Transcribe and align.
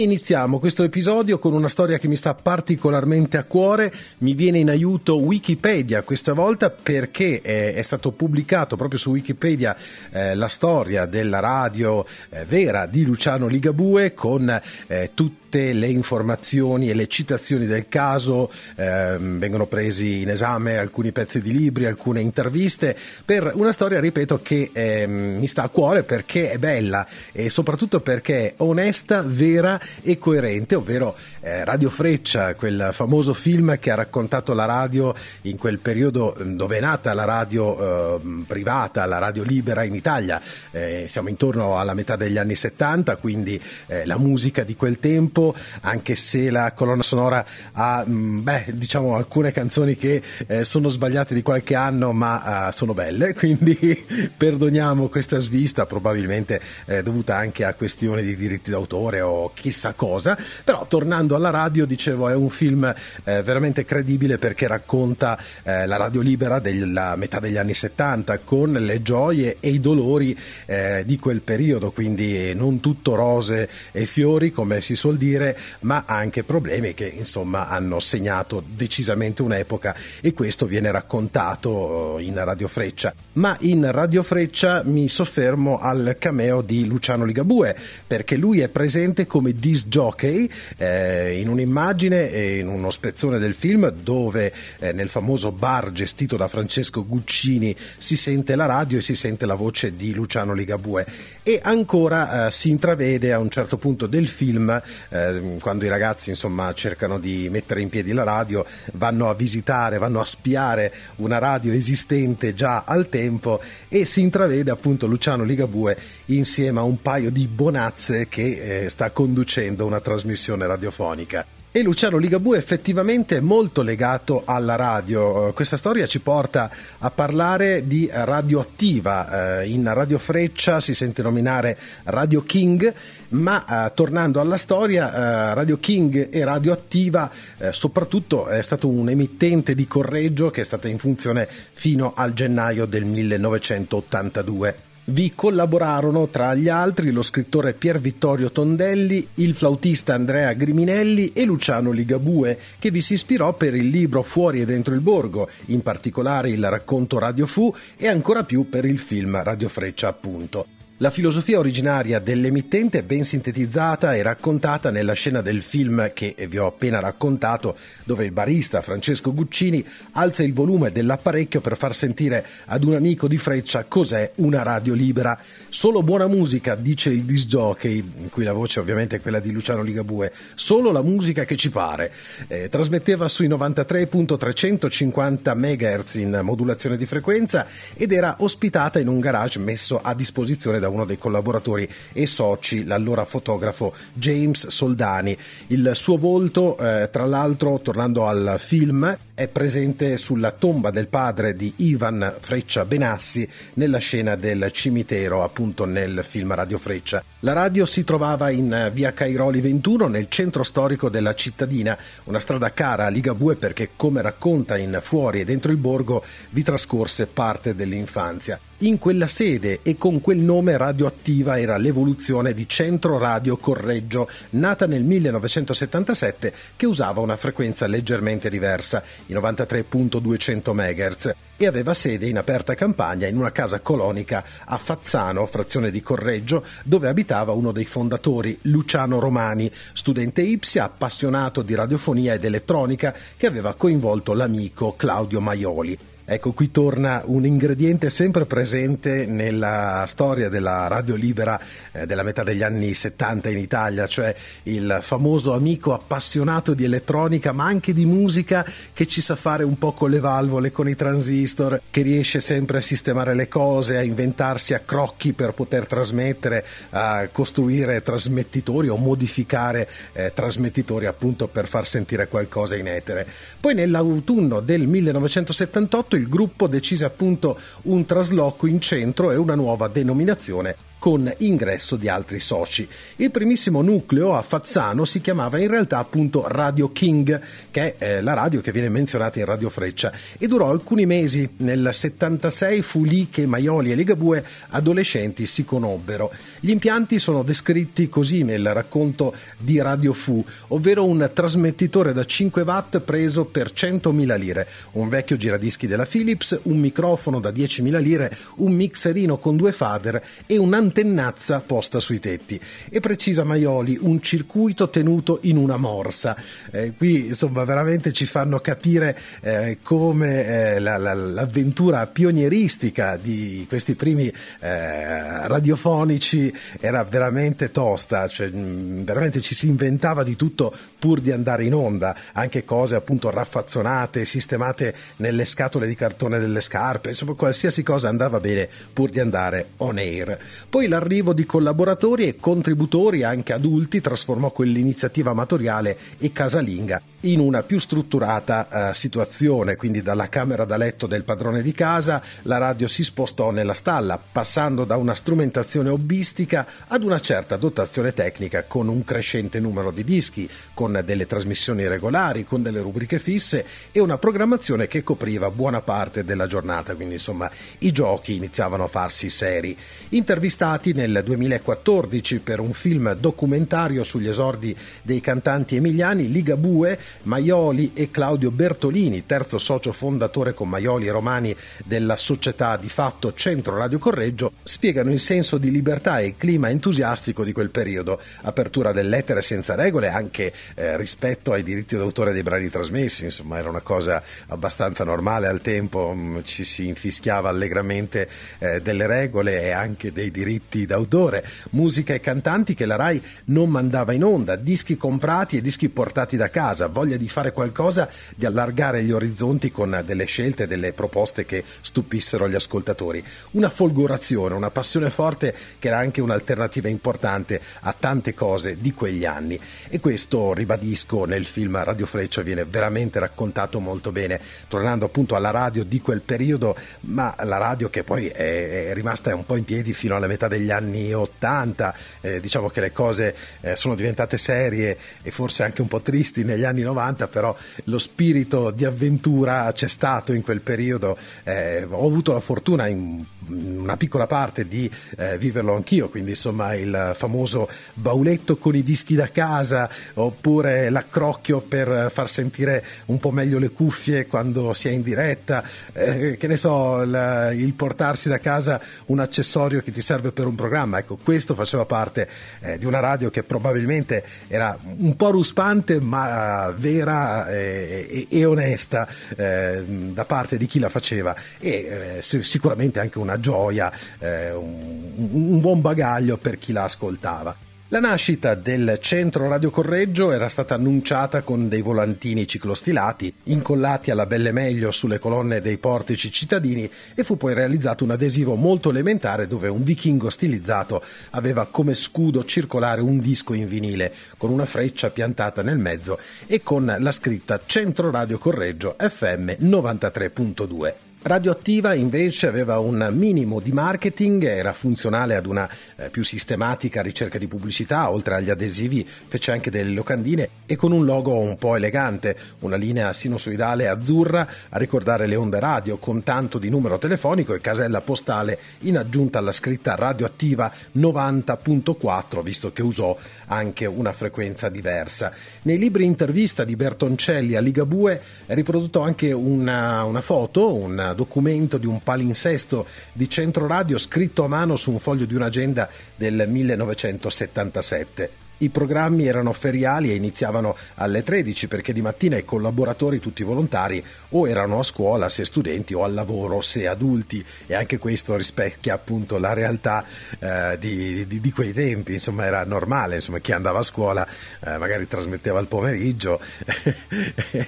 Iniziamo 0.00 0.58
questo 0.58 0.82
episodio 0.82 1.38
con 1.38 1.52
una 1.52 1.68
storia 1.68 1.98
che 1.98 2.08
mi 2.08 2.16
sta 2.16 2.32
particolarmente 2.32 3.36
a 3.36 3.44
cuore, 3.44 3.92
mi 4.18 4.32
viene 4.32 4.56
in 4.56 4.70
aiuto 4.70 5.20
Wikipedia 5.20 6.00
questa 6.04 6.32
volta 6.32 6.70
perché 6.70 7.42
è, 7.42 7.74
è 7.74 7.82
stato 7.82 8.10
pubblicato 8.12 8.76
proprio 8.76 8.98
su 8.98 9.10
Wikipedia 9.10 9.76
eh, 10.10 10.34
la 10.34 10.48
storia 10.48 11.04
della 11.04 11.40
radio 11.40 12.06
eh, 12.30 12.46
vera 12.46 12.86
di 12.86 13.04
Luciano 13.04 13.46
Ligabue 13.46 14.14
con 14.14 14.48
eh, 14.86 15.10
tutte 15.12 15.38
le 15.50 15.88
informazioni 15.88 16.88
e 16.88 16.94
le 16.94 17.08
citazioni 17.08 17.66
del 17.66 17.88
caso, 17.88 18.50
eh, 18.76 19.16
vengono 19.18 19.66
presi 19.66 20.20
in 20.20 20.30
esame 20.30 20.78
alcuni 20.78 21.10
pezzi 21.10 21.42
di 21.42 21.52
libri, 21.52 21.86
alcune 21.86 22.20
interviste, 22.20 22.96
per 23.24 23.50
una 23.54 23.72
storia, 23.72 23.98
ripeto, 23.98 24.40
che 24.42 24.70
eh, 24.72 25.06
mi 25.08 25.48
sta 25.48 25.64
a 25.64 25.68
cuore 25.68 26.04
perché 26.04 26.52
è 26.52 26.58
bella 26.58 27.06
e 27.32 27.50
soprattutto 27.50 28.00
perché 28.00 28.50
è 28.50 28.54
onesta, 28.58 29.24
vera 29.26 29.78
e 30.02 30.18
coerente, 30.18 30.74
ovvero 30.74 31.16
eh, 31.40 31.64
Radio 31.64 31.90
Freccia, 31.90 32.54
quel 32.54 32.90
famoso 32.92 33.34
film 33.34 33.78
che 33.78 33.90
ha 33.90 33.94
raccontato 33.94 34.54
la 34.54 34.64
radio 34.64 35.14
in 35.42 35.56
quel 35.56 35.78
periodo 35.78 36.36
dove 36.38 36.78
è 36.78 36.80
nata 36.80 37.12
la 37.14 37.24
radio 37.24 38.18
ehm, 38.20 38.44
privata, 38.46 39.04
la 39.06 39.18
radio 39.18 39.42
libera 39.42 39.82
in 39.82 39.94
Italia. 39.94 40.40
Eh, 40.70 41.06
siamo 41.08 41.28
intorno 41.28 41.78
alla 41.78 41.94
metà 41.94 42.16
degli 42.16 42.38
anni 42.38 42.54
70, 42.54 43.16
quindi 43.16 43.60
eh, 43.86 44.06
la 44.06 44.18
musica 44.18 44.62
di 44.62 44.76
quel 44.76 44.98
tempo 44.98 45.54
anche 45.80 46.14
se 46.14 46.50
la 46.50 46.72
colonna 46.72 47.02
sonora 47.02 47.44
ha, 47.72 48.04
mm, 48.06 48.42
beh, 48.42 48.64
diciamo 48.74 49.16
alcune 49.16 49.52
canzoni 49.52 49.96
che 49.96 50.22
eh, 50.46 50.64
sono 50.64 50.88
sbagliate 50.88 51.34
di 51.34 51.42
qualche 51.42 51.74
anno, 51.74 52.12
ma 52.12 52.68
uh, 52.68 52.72
sono 52.72 52.94
belle, 52.94 53.34
quindi 53.34 54.04
perdoniamo 54.36 55.08
questa 55.08 55.38
svista, 55.38 55.86
probabilmente 55.86 56.60
eh, 56.86 57.02
dovuta 57.02 57.36
anche 57.36 57.64
a 57.64 57.74
questioni 57.74 58.22
di 58.22 58.36
diritti 58.36 58.70
d'autore 58.70 59.20
o 59.20 59.52
chissà 59.70 59.92
cosa. 59.92 60.36
Però 60.64 60.84
tornando 60.88 61.36
alla 61.36 61.50
radio, 61.50 61.86
dicevo, 61.86 62.28
è 62.28 62.34
un 62.34 62.50
film 62.50 62.92
eh, 63.22 63.42
veramente 63.42 63.84
credibile 63.84 64.36
perché 64.38 64.66
racconta 64.66 65.38
eh, 65.62 65.86
la 65.86 65.96
radio 65.96 66.20
libera 66.20 66.58
della 66.58 67.14
metà 67.14 67.38
degli 67.38 67.56
anni 67.56 67.74
70 67.74 68.38
con 68.38 68.72
le 68.72 69.00
gioie 69.02 69.58
e 69.60 69.70
i 69.70 69.78
dolori 69.78 70.36
eh, 70.66 71.04
di 71.06 71.18
quel 71.18 71.40
periodo, 71.40 71.92
quindi 71.92 72.52
non 72.54 72.80
tutto 72.80 73.14
rose 73.14 73.68
e 73.92 74.06
fiori, 74.06 74.50
come 74.50 74.80
si 74.80 74.96
suol 74.96 75.16
dire 75.16 75.56
ma 75.80 76.02
anche 76.06 76.42
problemi 76.42 76.92
che 76.94 77.06
insomma 77.06 77.68
hanno 77.68 78.00
segnato 78.00 78.62
decisamente 78.66 79.42
un'epoca 79.42 79.94
e 80.20 80.32
questo 80.32 80.66
viene 80.66 80.90
raccontato 80.90 82.18
eh, 82.18 82.24
in 82.24 82.42
Radio 82.42 82.66
Freccia. 82.66 83.14
Ma 83.34 83.56
in 83.60 83.88
Radio 83.92 84.24
Freccia 84.24 84.82
mi 84.84 85.08
soffermo 85.08 85.78
al 85.78 86.16
cameo 86.18 86.60
di 86.60 86.86
Luciano 86.86 87.24
Ligabue 87.24 87.76
perché 88.06 88.36
lui 88.36 88.60
è 88.60 88.68
presente 88.68 89.26
come 89.26 89.58
disc 89.60 89.86
jockey 89.86 90.50
eh, 90.78 91.38
in 91.38 91.48
un'immagine 91.48 92.30
e 92.30 92.58
in 92.58 92.68
uno 92.68 92.90
spezzone 92.90 93.38
del 93.38 93.54
film 93.54 93.88
dove 93.90 94.52
eh, 94.78 94.92
nel 94.92 95.08
famoso 95.08 95.52
bar 95.52 95.92
gestito 95.92 96.36
da 96.36 96.48
Francesco 96.48 97.06
Guccini 97.06 97.76
si 97.98 98.16
sente 98.16 98.56
la 98.56 98.66
radio 98.66 98.98
e 98.98 99.02
si 99.02 99.14
sente 99.14 99.46
la 99.46 99.54
voce 99.54 99.94
di 99.94 100.12
Luciano 100.14 100.54
Ligabue. 100.54 101.06
E 101.42 101.60
ancora 101.62 102.46
eh, 102.46 102.50
si 102.50 102.70
intravede 102.70 103.32
a 103.32 103.38
un 103.38 103.50
certo 103.50 103.76
punto 103.76 104.06
del 104.06 104.26
film 104.26 104.70
eh, 105.10 105.56
quando 105.60 105.84
i 105.84 105.88
ragazzi 105.88 106.30
insomma 106.30 106.72
cercano 106.72 107.18
di 107.18 107.48
mettere 107.50 107.82
in 107.82 107.90
piedi 107.90 108.12
la 108.12 108.24
radio, 108.24 108.64
vanno 108.94 109.28
a 109.28 109.34
visitare, 109.34 109.98
vanno 109.98 110.20
a 110.20 110.24
spiare 110.24 110.92
una 111.16 111.38
radio 111.38 111.72
esistente 111.72 112.54
già 112.54 112.84
al 112.86 113.08
tempo 113.10 113.60
e 113.88 114.06
si 114.06 114.22
intravede 114.22 114.70
appunto 114.70 115.06
Luciano 115.06 115.44
Ligabue 115.44 115.96
insieme 116.26 116.78
a 116.78 116.84
un 116.84 117.02
paio 117.02 117.30
di 117.30 117.46
bonazze 117.46 118.26
che 118.28 118.84
eh, 118.84 118.88
sta 118.88 119.10
conducendo 119.10 119.48
una 119.84 120.00
trasmissione 120.00 120.66
radiofonica. 120.66 121.44
E 121.72 121.82
Luciano 121.82 122.16
Ligabue 122.16 122.56
è 122.56 122.58
effettivamente 122.58 123.40
molto 123.40 123.82
legato 123.82 124.42
alla 124.44 124.74
radio. 124.74 125.52
Questa 125.52 125.76
storia 125.76 126.08
ci 126.08 126.18
porta 126.18 126.68
a 126.98 127.12
parlare 127.12 127.86
di 127.86 128.10
radioattiva. 128.12 129.60
Eh, 129.60 129.68
in 129.68 129.88
Radio 129.94 130.18
Freccia 130.18 130.80
si 130.80 130.94
sente 130.94 131.22
nominare 131.22 131.78
Radio 132.04 132.42
King, 132.42 132.92
ma 133.28 133.86
eh, 133.86 133.94
tornando 133.94 134.40
alla 134.40 134.56
storia, 134.56 135.14
eh, 135.14 135.54
Radio 135.54 135.78
King 135.78 136.30
e 136.32 136.44
Radioattiva 136.44 137.30
soprattutto 137.70 138.48
è 138.48 138.62
stato 138.62 138.88
un 138.88 139.08
emittente 139.08 139.76
di 139.76 139.86
Correggio 139.86 140.50
che 140.50 140.62
è 140.62 140.64
stata 140.64 140.88
in 140.88 140.98
funzione 140.98 141.48
fino 141.70 142.14
al 142.16 142.32
gennaio 142.32 142.84
del 142.84 143.04
1982. 143.04 144.89
Vi 145.04 145.32
collaborarono 145.34 146.28
tra 146.28 146.54
gli 146.54 146.68
altri 146.68 147.10
lo 147.10 147.22
scrittore 147.22 147.72
Pier 147.72 147.98
Vittorio 147.98 148.52
Tondelli, 148.52 149.26
il 149.36 149.54
flautista 149.54 150.14
Andrea 150.14 150.52
Griminelli 150.52 151.32
e 151.32 151.44
Luciano 151.44 151.90
Ligabue, 151.90 152.58
che 152.78 152.90
vi 152.90 153.00
si 153.00 153.14
ispirò 153.14 153.54
per 153.54 153.74
il 153.74 153.88
libro 153.88 154.22
Fuori 154.22 154.60
e 154.60 154.64
dentro 154.66 154.94
il 154.94 155.00
borgo, 155.00 155.48
in 155.66 155.82
particolare 155.82 156.50
il 156.50 156.68
racconto 156.68 157.18
Radio 157.18 157.46
Fu 157.46 157.74
e 157.96 158.06
ancora 158.08 158.44
più 158.44 158.68
per 158.68 158.84
il 158.84 158.98
film 158.98 159.42
Radio 159.42 159.68
Freccia 159.68 160.08
appunto. 160.08 160.79
La 161.02 161.10
filosofia 161.10 161.58
originaria 161.58 162.18
dell'emittente 162.18 162.98
è 162.98 163.02
ben 163.02 163.24
sintetizzata 163.24 164.14
e 164.14 164.20
raccontata 164.20 164.90
nella 164.90 165.14
scena 165.14 165.40
del 165.40 165.62
film 165.62 166.12
che 166.12 166.34
vi 166.46 166.58
ho 166.58 166.66
appena 166.66 167.00
raccontato, 167.00 167.74
dove 168.04 168.26
il 168.26 168.32
barista 168.32 168.82
Francesco 168.82 169.32
Guccini 169.32 169.82
alza 170.12 170.42
il 170.42 170.52
volume 170.52 170.92
dell'apparecchio 170.92 171.62
per 171.62 171.78
far 171.78 171.94
sentire 171.94 172.44
ad 172.66 172.84
un 172.84 172.96
amico 172.96 173.28
di 173.28 173.38
Freccia 173.38 173.84
cos'è 173.84 174.32
una 174.34 174.62
radio 174.62 174.92
libera. 174.92 175.40
Solo 175.70 176.02
buona 176.02 176.26
musica, 176.26 176.74
dice 176.74 177.08
il 177.08 177.22
disc 177.22 177.46
jockey, 177.46 178.06
in 178.18 178.28
cui 178.28 178.44
la 178.44 178.52
voce 178.52 178.78
ovviamente 178.78 179.16
è 179.16 179.22
quella 179.22 179.40
di 179.40 179.52
Luciano 179.52 179.80
Ligabue, 179.80 180.30
solo 180.54 180.92
la 180.92 181.00
musica 181.00 181.46
che 181.46 181.56
ci 181.56 181.70
pare. 181.70 182.12
Eh, 182.46 182.68
trasmetteva 182.68 183.26
sui 183.26 183.48
93.350 183.48 185.56
MHz 185.56 186.14
in 186.16 186.40
modulazione 186.42 186.98
di 186.98 187.06
frequenza 187.06 187.66
ed 187.94 188.12
era 188.12 188.36
ospitata 188.40 188.98
in 188.98 189.08
un 189.08 189.18
garage 189.18 189.58
messo 189.58 189.98
a 189.98 190.12
disposizione 190.12 190.78
da 190.78 190.88
uno 190.90 191.04
dei 191.04 191.16
collaboratori 191.16 191.88
e 192.12 192.26
soci, 192.26 192.84
l'allora 192.84 193.24
fotografo 193.24 193.94
James 194.12 194.66
Soldani. 194.66 195.36
Il 195.68 195.92
suo 195.94 196.18
volto, 196.18 196.76
eh, 196.76 197.08
tra 197.10 197.24
l'altro, 197.24 197.80
tornando 197.80 198.26
al 198.26 198.56
film, 198.58 199.16
è 199.34 199.48
presente 199.48 200.18
sulla 200.18 200.50
tomba 200.50 200.90
del 200.90 201.08
padre 201.08 201.54
di 201.54 201.72
Ivan 201.76 202.36
Freccia 202.40 202.84
Benassi 202.84 203.48
nella 203.74 203.98
scena 203.98 204.36
del 204.36 204.70
cimitero, 204.72 205.42
appunto 205.42 205.84
nel 205.84 206.24
film 206.26 206.54
Radio 206.54 206.78
Freccia. 206.78 207.29
La 207.42 207.54
radio 207.54 207.86
si 207.86 208.04
trovava 208.04 208.50
in 208.50 208.90
via 208.92 209.14
Cairoli 209.14 209.62
21, 209.62 210.08
nel 210.08 210.28
centro 210.28 210.62
storico 210.62 211.08
della 211.08 211.34
cittadina, 211.34 211.96
una 212.24 212.38
strada 212.38 212.70
cara 212.74 213.06
a 213.06 213.08
Ligabue 213.08 213.56
perché, 213.56 213.92
come 213.96 214.20
racconta 214.20 214.76
in 214.76 215.00
Fuori 215.02 215.40
e 215.40 215.44
dentro 215.46 215.70
il 215.70 215.78
borgo, 215.78 216.22
vi 216.50 216.62
trascorse 216.62 217.28
parte 217.28 217.74
dell'infanzia. 217.74 218.60
In 218.82 218.98
quella 218.98 219.26
sede 219.26 219.80
e 219.82 219.96
con 219.96 220.20
quel 220.20 220.38
nome 220.38 220.76
radioattiva 220.76 221.58
era 221.58 221.78
l'evoluzione 221.78 222.52
di 222.52 222.68
Centro 222.68 223.16
Radio 223.16 223.56
Correggio, 223.56 224.28
nata 224.50 224.86
nel 224.86 225.02
1977, 225.02 226.52
che 226.76 226.86
usava 226.86 227.20
una 227.20 227.36
frequenza 227.36 227.86
leggermente 227.86 228.50
diversa, 228.50 229.02
i 229.26 229.34
93.200 229.34 230.72
MHz, 230.72 231.34
e 231.56 231.66
aveva 231.66 231.92
sede 231.92 232.26
in 232.26 232.38
aperta 232.38 232.74
campagna 232.74 233.26
in 233.26 233.36
una 233.36 233.52
casa 233.52 233.80
colonica 233.80 234.42
a 234.64 234.78
Fazzano, 234.78 235.44
frazione 235.44 235.90
di 235.90 236.00
Correggio, 236.00 236.64
dove 236.84 237.08
abitava 237.08 237.28
uno 237.52 237.72
dei 237.72 237.84
fondatori, 237.84 238.58
Luciano 238.62 239.18
Romani, 239.20 239.70
studente 239.92 240.42
Ipsia 240.42 240.84
appassionato 240.84 241.62
di 241.62 241.74
radiofonia 241.74 242.34
ed 242.34 242.44
elettronica 242.44 243.14
che 243.36 243.46
aveva 243.46 243.74
coinvolto 243.74 244.32
l'amico 244.32 244.94
Claudio 244.96 245.40
Maioli. 245.40 245.98
Ecco, 246.32 246.52
qui 246.52 246.70
torna 246.70 247.22
un 247.24 247.44
ingrediente 247.44 248.08
sempre 248.08 248.46
presente 248.46 249.26
nella 249.26 250.04
storia 250.06 250.48
della 250.48 250.86
radio 250.86 251.16
libera 251.16 251.60
eh, 251.90 252.06
della 252.06 252.22
metà 252.22 252.44
degli 252.44 252.62
anni 252.62 252.94
70 252.94 253.48
in 253.48 253.58
Italia, 253.58 254.06
cioè 254.06 254.32
il 254.62 255.00
famoso 255.02 255.54
amico 255.54 255.92
appassionato 255.92 256.72
di 256.72 256.84
elettronica 256.84 257.50
ma 257.50 257.64
anche 257.64 257.92
di 257.92 258.06
musica 258.06 258.64
che 258.92 259.08
ci 259.08 259.20
sa 259.20 259.34
fare 259.34 259.64
un 259.64 259.76
po' 259.76 259.92
con 259.92 260.08
le 260.08 260.20
valvole, 260.20 260.70
con 260.70 260.88
i 260.88 260.94
transistor, 260.94 261.80
che 261.90 262.02
riesce 262.02 262.38
sempre 262.38 262.78
a 262.78 262.80
sistemare 262.80 263.34
le 263.34 263.48
cose, 263.48 263.96
a 263.96 264.02
inventarsi 264.02 264.72
accrocchi 264.72 265.32
per 265.32 265.52
poter 265.52 265.88
trasmettere, 265.88 266.64
a 266.90 267.28
costruire 267.32 268.04
trasmettitori 268.04 268.86
o 268.86 268.96
modificare 268.96 269.88
eh, 270.12 270.30
trasmettitori 270.32 271.06
appunto 271.06 271.48
per 271.48 271.66
far 271.66 271.88
sentire 271.88 272.28
qualcosa 272.28 272.76
in 272.76 272.86
etere. 272.86 273.26
Poi 273.58 273.74
nell'autunno 273.74 274.60
del 274.60 274.86
1978 274.86 276.18
il 276.20 276.28
gruppo 276.28 276.66
decise 276.66 277.04
appunto 277.04 277.58
un 277.82 278.04
trasloco 278.06 278.66
in 278.66 278.80
centro 278.80 279.32
e 279.32 279.36
una 279.36 279.54
nuova 279.54 279.88
denominazione 279.88 280.76
con 281.00 281.32
ingresso 281.38 281.96
di 281.96 282.08
altri 282.08 282.38
soci. 282.40 282.86
Il 283.16 283.30
primissimo 283.30 283.80
nucleo 283.80 284.36
a 284.36 284.42
Fazzano 284.42 285.06
si 285.06 285.22
chiamava 285.22 285.58
in 285.58 285.68
realtà 285.68 285.98
appunto 285.98 286.46
Radio 286.46 286.92
King, 286.92 287.40
che 287.70 287.96
è 287.96 288.18
eh, 288.18 288.20
la 288.20 288.34
radio 288.34 288.60
che 288.60 288.70
viene 288.70 288.90
menzionata 288.90 289.38
in 289.38 289.46
Radio 289.46 289.70
Freccia, 289.70 290.12
e 290.38 290.46
durò 290.46 290.68
alcuni 290.68 291.06
mesi. 291.06 291.48
Nel 291.56 291.88
76 291.90 292.82
fu 292.82 293.02
lì 293.02 293.28
che 293.30 293.46
Maioli 293.46 293.90
e 293.90 293.94
Ligabue 293.94 294.44
adolescenti 294.68 295.46
si 295.46 295.64
conobbero. 295.64 296.30
Gli 296.60 296.68
impianti 296.70 297.18
sono 297.18 297.42
descritti 297.42 298.10
così 298.10 298.44
nel 298.44 298.74
racconto 298.74 299.34
di 299.56 299.80
Radio 299.80 300.12
Fu, 300.12 300.44
ovvero 300.68 301.06
un 301.06 301.30
trasmettitore 301.32 302.12
da 302.12 302.26
5 302.26 302.62
watt 302.62 302.98
preso 303.00 303.46
per 303.46 303.72
100.000 303.74 304.38
lire, 304.38 304.68
un 304.92 305.08
vecchio 305.08 305.38
giradischi 305.38 305.86
della 305.86 306.04
Philips, 306.04 306.58
un 306.64 306.78
microfono 306.78 307.40
da 307.40 307.50
10.000 307.50 308.00
lire, 308.02 308.36
un 308.56 308.72
mixerino 308.72 309.38
con 309.38 309.56
due 309.56 309.72
fader 309.72 310.22
e 310.44 310.58
un'antennazza 310.90 311.62
posta 311.64 312.00
sui 312.00 312.18
tetti. 312.18 312.60
E 312.90 313.00
precisa 313.00 313.44
Maioli, 313.44 313.96
un 314.00 314.20
circuito 314.20 314.90
tenuto 314.90 315.38
in 315.42 315.56
una 315.56 315.76
morsa. 315.76 316.36
Eh, 316.70 316.92
qui 316.96 317.28
insomma 317.28 317.64
veramente 317.64 318.12
ci 318.12 318.26
fanno 318.26 318.58
capire 318.60 319.16
eh, 319.40 319.78
come 319.82 320.74
eh, 320.74 320.78
la, 320.80 320.96
la, 320.96 321.14
l'avventura 321.14 322.06
pionieristica 322.06 323.16
di 323.16 323.64
questi 323.68 323.94
primi 323.94 324.26
eh, 324.26 325.46
radiofonici 325.46 326.52
era 326.80 327.04
veramente 327.04 327.70
tosta, 327.70 328.26
cioè, 328.26 328.50
veramente 328.50 329.40
ci 329.40 329.54
si 329.54 329.68
inventava 329.68 330.24
di 330.24 330.34
tutto 330.34 330.74
pur 330.98 331.20
di 331.20 331.30
andare 331.30 331.64
in 331.64 331.74
onda, 331.74 332.16
anche 332.32 332.64
cose 332.64 332.96
appunto 332.96 333.30
raffazzonate, 333.30 334.24
sistemate 334.24 334.94
nelle 335.16 335.44
scatole 335.44 335.86
di 335.86 335.94
cartone 335.94 336.38
delle 336.38 336.60
scarpe, 336.60 337.10
insomma 337.10 337.34
qualsiasi 337.34 337.82
cosa 337.82 338.08
andava 338.08 338.40
bene 338.40 338.68
pur 338.92 339.10
di 339.10 339.20
andare 339.20 339.68
on 339.78 339.98
air. 339.98 340.38
Poi 340.68 340.79
l'arrivo 340.88 341.32
di 341.32 341.46
collaboratori 341.46 342.26
e 342.26 342.36
contributori 342.36 343.22
anche 343.22 343.52
adulti 343.52 344.00
trasformò 344.00 344.50
quell'iniziativa 344.50 345.30
amatoriale 345.30 345.96
e 346.18 346.32
casalinga 346.32 347.02
in 347.24 347.38
una 347.38 347.62
più 347.62 347.78
strutturata 347.78 348.68
uh, 348.70 348.94
situazione, 348.94 349.76
quindi 349.76 350.00
dalla 350.00 350.30
camera 350.30 350.64
da 350.64 350.78
letto 350.78 351.06
del 351.06 351.24
padrone 351.24 351.60
di 351.60 351.72
casa 351.72 352.22
la 352.42 352.56
radio 352.56 352.88
si 352.88 353.02
spostò 353.02 353.50
nella 353.50 353.74
stalla, 353.74 354.18
passando 354.18 354.84
da 354.84 354.96
una 354.96 355.14
strumentazione 355.14 355.90
hobbistica 355.90 356.66
ad 356.88 357.02
una 357.02 357.20
certa 357.20 357.56
dotazione 357.56 358.14
tecnica 358.14 358.64
con 358.64 358.88
un 358.88 359.04
crescente 359.04 359.60
numero 359.60 359.90
di 359.90 360.02
dischi, 360.02 360.48
con 360.72 361.02
delle 361.04 361.26
trasmissioni 361.26 361.86
regolari, 361.86 362.44
con 362.44 362.62
delle 362.62 362.80
rubriche 362.80 363.18
fisse 363.18 363.66
e 363.92 364.00
una 364.00 364.16
programmazione 364.16 364.86
che 364.86 365.02
copriva 365.02 365.50
buona 365.50 365.82
parte 365.82 366.24
della 366.24 366.46
giornata, 366.46 366.94
quindi 366.94 367.14
insomma 367.14 367.50
i 367.80 367.92
giochi 367.92 368.36
iniziavano 368.36 368.84
a 368.84 368.88
farsi 368.88 369.28
seri. 369.28 369.76
Intervistati 370.10 370.69
nel 370.70 371.22
2014 371.24 372.38
per 372.38 372.60
un 372.60 372.72
film 372.72 373.12
documentario 373.14 374.04
sugli 374.04 374.28
esordi 374.28 374.74
dei 375.02 375.20
cantanti 375.20 375.74
emiliani, 375.74 376.30
Ligabue 376.30 376.96
Maioli 377.24 377.90
e 377.92 378.12
Claudio 378.12 378.52
Bertolini, 378.52 379.26
terzo 379.26 379.58
socio 379.58 379.92
fondatore 379.92 380.54
con 380.54 380.68
Maioli 380.68 381.08
e 381.08 381.10
Romani 381.10 381.56
della 381.84 382.14
società 382.14 382.76
di 382.76 382.88
fatto 382.88 383.34
Centro 383.34 383.76
Radio 383.76 383.98
Correggio, 383.98 384.52
spiegano 384.62 385.10
il 385.10 385.18
senso 385.18 385.58
di 385.58 385.72
libertà 385.72 386.20
e 386.20 386.36
clima 386.36 386.70
entusiastico 386.70 387.42
di 387.42 387.50
quel 387.50 387.70
periodo, 387.70 388.20
apertura 388.42 388.92
dell'etere 388.92 389.42
senza 389.42 389.74
regole 389.74 390.06
anche 390.06 390.52
eh, 390.76 390.96
rispetto 390.96 391.50
ai 391.50 391.64
diritti 391.64 391.96
d'autore 391.96 392.32
dei 392.32 392.44
brani 392.44 392.68
trasmessi, 392.68 393.24
insomma 393.24 393.58
era 393.58 393.68
una 393.68 393.80
cosa 393.80 394.22
abbastanza 394.46 395.02
normale 395.02 395.48
al 395.48 395.60
tempo, 395.60 396.12
mm, 396.14 396.38
ci 396.44 396.62
si 396.62 396.86
infischiava 396.86 397.48
allegramente 397.48 398.28
eh, 398.60 398.80
delle 398.80 399.08
regole 399.08 399.62
e 399.62 399.70
anche 399.72 400.12
dei 400.12 400.30
diritti 400.30 400.58
d'autore, 400.68 401.46
musica 401.70 402.14
e 402.14 402.20
cantanti 402.20 402.74
che 402.74 402.86
la 402.86 402.96
RAI 402.96 403.22
non 403.46 403.70
mandava 403.70 404.12
in 404.12 404.24
onda, 404.24 404.56
dischi 404.56 404.96
comprati 404.96 405.56
e 405.56 405.60
dischi 405.60 405.88
portati 405.88 406.36
da 406.36 406.50
casa, 406.50 406.88
voglia 406.88 407.16
di 407.16 407.28
fare 407.28 407.52
qualcosa, 407.52 408.08
di 408.34 408.46
allargare 408.46 409.02
gli 409.02 409.12
orizzonti 409.12 409.70
con 409.70 410.02
delle 410.04 410.24
scelte, 410.24 410.66
delle 410.66 410.92
proposte 410.92 411.44
che 411.44 411.64
stupissero 411.80 412.48
gli 412.48 412.54
ascoltatori. 412.54 413.22
Una 413.52 413.70
folgorazione, 413.70 414.54
una 414.54 414.70
passione 414.70 415.10
forte 415.10 415.54
che 415.78 415.88
era 415.88 415.98
anche 415.98 416.20
un'alternativa 416.20 416.88
importante 416.88 417.60
a 417.80 417.94
tante 417.98 418.34
cose 418.34 418.76
di 418.78 418.92
quegli 418.92 419.24
anni. 419.24 419.58
E 419.88 420.00
questo, 420.00 420.52
ribadisco, 420.52 421.24
nel 421.24 421.46
film 421.46 421.82
Radio 421.82 422.06
Freccia 422.06 422.42
viene 422.42 422.64
veramente 422.64 423.18
raccontato 423.18 423.80
molto 423.80 424.12
bene, 424.12 424.40
tornando 424.68 425.06
appunto 425.06 425.34
alla 425.34 425.50
radio 425.50 425.84
di 425.84 426.00
quel 426.00 426.22
periodo, 426.22 426.76
ma 427.02 427.34
la 427.44 427.56
radio 427.56 427.88
che 427.88 428.04
poi 428.04 428.28
è 428.28 428.90
rimasta 428.94 429.34
un 429.34 429.44
po' 429.44 429.56
in 429.56 429.64
piedi 429.64 429.92
fino 429.92 430.16
alla 430.16 430.26
metà 430.26 430.48
degli 430.50 430.70
anni 430.70 431.14
80, 431.14 431.94
eh, 432.20 432.40
diciamo 432.40 432.68
che 432.68 432.80
le 432.80 432.92
cose 432.92 433.34
eh, 433.62 433.76
sono 433.76 433.94
diventate 433.94 434.36
serie 434.36 434.98
e 435.22 435.30
forse 435.30 435.62
anche 435.62 435.80
un 435.80 435.88
po' 435.88 436.02
tristi 436.02 436.44
negli 436.44 436.64
anni 436.64 436.82
90 436.82 436.88
90, 436.90 437.28
però 437.28 437.56
lo 437.84 437.98
spirito 437.98 438.70
di 438.70 438.84
avventura 438.84 439.70
c'è 439.72 439.88
stato 439.88 440.32
in 440.32 440.42
quel 440.42 440.60
periodo. 440.60 441.16
Eh, 441.44 441.86
ho 441.88 442.06
avuto 442.06 442.32
la 442.32 442.40
fortuna 442.40 442.86
in 442.86 443.24
una 443.48 443.96
piccola 443.96 444.26
parte 444.26 444.68
di 444.68 444.90
eh, 445.16 445.38
viverlo 445.38 445.74
anch'io, 445.74 446.08
quindi 446.08 446.30
insomma 446.30 446.74
il 446.74 447.12
famoso 447.16 447.68
bauletto 447.94 448.56
con 448.56 448.76
i 448.76 448.82
dischi 448.82 449.14
da 449.14 449.30
casa 449.30 449.90
oppure 450.14 450.90
l'accrocchio 450.90 451.60
per 451.60 452.10
far 452.12 452.30
sentire 452.30 452.84
un 453.06 453.18
po' 453.18 453.30
meglio 453.30 453.58
le 453.58 453.70
cuffie 453.70 454.26
quando 454.26 454.72
si 454.72 454.88
è 454.88 454.90
in 454.90 455.02
diretta, 455.02 455.64
eh, 455.92 456.36
che 456.36 456.46
ne 456.46 456.56
so, 456.56 457.02
il, 457.02 457.52
il, 457.56 457.72
portarsi 457.72 458.28
da 458.28 458.38
casa 458.38 458.80
un 459.06 459.18
accessorio 459.18 459.80
che 459.80 459.90
ti 459.90 460.00
serve 460.00 460.32
per 460.32 460.39
un 460.48 460.54
programma. 460.54 460.98
Ecco, 460.98 461.16
questo 461.16 461.54
faceva 461.54 461.84
parte 461.84 462.28
eh, 462.60 462.78
di 462.78 462.86
una 462.86 463.00
radio 463.00 463.30
che 463.30 463.42
probabilmente 463.42 464.24
era 464.48 464.78
un 464.82 465.16
po' 465.16 465.30
ruspante 465.30 466.00
ma 466.00 466.72
vera 466.76 467.48
e, 467.50 468.26
e, 468.30 468.38
e 468.38 468.44
onesta 468.44 469.08
eh, 469.36 469.82
da 470.12 470.24
parte 470.24 470.56
di 470.56 470.66
chi 470.66 470.78
la 470.78 470.88
faceva 470.88 471.34
e 471.58 472.18
eh, 472.18 472.42
sicuramente 472.42 473.00
anche 473.00 473.18
una 473.18 473.38
gioia, 473.38 473.92
eh, 474.18 474.52
un, 474.52 475.28
un 475.32 475.60
buon 475.60 475.80
bagaglio 475.80 476.36
per 476.36 476.58
chi 476.58 476.72
la 476.72 476.84
ascoltava. 476.84 477.68
La 477.92 477.98
nascita 477.98 478.54
del 478.54 478.98
centro 479.00 479.48
Radio 479.48 479.70
Correggio 479.70 480.30
era 480.30 480.48
stata 480.48 480.76
annunciata 480.76 481.42
con 481.42 481.68
dei 481.68 481.82
volantini 481.82 482.46
ciclostilati 482.46 483.34
incollati 483.46 484.12
alla 484.12 484.26
belle 484.26 484.52
meglio 484.52 484.92
sulle 484.92 485.18
colonne 485.18 485.60
dei 485.60 485.76
portici 485.76 486.30
cittadini 486.30 486.88
e 487.16 487.24
fu 487.24 487.36
poi 487.36 487.52
realizzato 487.52 488.04
un 488.04 488.12
adesivo 488.12 488.54
molto 488.54 488.90
elementare 488.90 489.48
dove 489.48 489.66
un 489.66 489.82
vichingo 489.82 490.30
stilizzato 490.30 491.02
aveva 491.30 491.66
come 491.66 491.94
scudo 491.94 492.44
circolare 492.44 493.00
un 493.00 493.18
disco 493.18 493.54
in 493.54 493.66
vinile 493.66 494.14
con 494.36 494.50
una 494.50 494.66
freccia 494.66 495.10
piantata 495.10 495.60
nel 495.62 495.78
mezzo 495.78 496.16
e 496.46 496.62
con 496.62 496.94
la 496.96 497.10
scritta 497.10 497.60
Centro 497.66 498.12
Radio 498.12 498.38
Correggio 498.38 498.94
FM 499.00 499.50
93.2. 499.62 501.09
Radioattiva 501.22 501.92
invece 501.92 502.46
aveva 502.46 502.78
un 502.78 503.10
minimo 503.12 503.60
di 503.60 503.72
marketing, 503.72 504.42
era 504.42 504.72
funzionale 504.72 505.36
ad 505.36 505.44
una 505.44 505.68
eh, 505.96 506.08
più 506.08 506.24
sistematica 506.24 507.02
ricerca 507.02 507.36
di 507.36 507.46
pubblicità, 507.46 508.10
oltre 508.10 508.36
agli 508.36 508.48
adesivi 508.48 509.06
fece 509.06 509.52
anche 509.52 509.70
delle 509.70 509.90
locandine 509.90 510.48
e 510.64 510.76
con 510.76 510.92
un 510.92 511.04
logo 511.04 511.38
un 511.38 511.58
po' 511.58 511.76
elegante, 511.76 512.34
una 512.60 512.76
linea 512.76 513.12
sinusoidale 513.12 513.86
azzurra 513.86 514.48
a 514.70 514.78
ricordare 514.78 515.26
le 515.26 515.36
onde 515.36 515.60
radio 515.60 515.98
con 515.98 516.22
tanto 516.22 516.56
di 516.58 516.70
numero 516.70 516.96
telefonico 516.96 517.52
e 517.52 517.60
casella 517.60 518.00
postale 518.00 518.58
in 518.80 518.96
aggiunta 518.96 519.40
alla 519.40 519.52
scritta 519.52 519.96
radioattiva 519.96 520.72
90.4, 520.96 522.42
visto 522.42 522.72
che 522.72 522.80
usò 522.80 523.14
anche 523.48 523.84
una 523.84 524.12
frequenza 524.12 524.70
diversa. 524.70 525.32
Nei 525.62 525.76
libri 525.76 526.04
intervista 526.04 526.64
di 526.64 526.76
Bertoncelli 526.76 527.56
a 527.56 527.60
Ligabue 527.60 528.22
è 528.46 528.54
riprodotto 528.54 529.00
anche 529.00 529.32
una, 529.32 530.04
una 530.04 530.22
foto, 530.22 530.74
un 530.74 531.08
documento 531.14 531.78
di 531.78 531.86
un 531.86 532.02
palinsesto 532.02 532.86
di 533.12 533.28
centro 533.28 533.66
radio 533.66 533.98
scritto 533.98 534.44
a 534.44 534.48
mano 534.48 534.76
su 534.76 534.90
un 534.90 534.98
foglio 534.98 535.24
di 535.24 535.34
un'agenda 535.34 535.88
del 536.16 536.44
1977. 536.48 538.39
I 538.62 538.68
programmi 538.68 539.26
erano 539.26 539.54
feriali 539.54 540.10
e 540.10 540.16
iniziavano 540.16 540.76
alle 540.96 541.22
13 541.22 541.66
perché 541.66 541.94
di 541.94 542.02
mattina 542.02 542.36
i 542.36 542.44
collaboratori, 542.44 543.18
tutti 543.18 543.42
volontari, 543.42 544.04
o 544.30 544.46
erano 544.46 544.80
a 544.80 544.82
scuola 544.82 545.30
se 545.30 545.46
studenti 545.46 545.94
o 545.94 546.04
al 546.04 546.12
lavoro 546.12 546.60
se 546.60 546.86
adulti 546.86 547.42
e 547.66 547.74
anche 547.74 547.96
questo 547.96 548.36
rispecchia 548.36 548.92
appunto 548.92 549.38
la 549.38 549.54
realtà 549.54 550.04
eh, 550.38 550.76
di, 550.78 551.26
di, 551.26 551.40
di, 551.40 551.52
quei 551.52 551.72
tempi, 551.72 552.12
insomma 552.12 552.44
era 552.44 552.62
normale, 552.66 553.14
insomma 553.14 553.38
chi 553.38 553.52
andava 553.52 553.78
a 553.78 553.82
scuola 553.82 554.26
eh, 554.26 554.76
magari 554.76 555.08
trasmetteva 555.08 555.58
il 555.58 555.66
pomeriggio 555.66 556.38